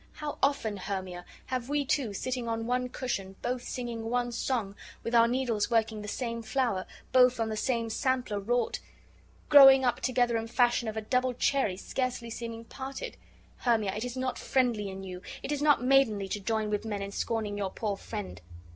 [0.13, 5.13] How often, Hermia, have we two, sitting on one cushion, both singing one song, with
[5.13, 8.79] our needles working the same flower, both on the same sampler wrought;
[9.47, 13.15] growing up together in fashion of a double cherry, scarcely seeming parted!
[13.57, 17.03] Hermia, it is not friendly in you, it is not maidenly to join with men
[17.03, 18.41] in scorning your poor friend."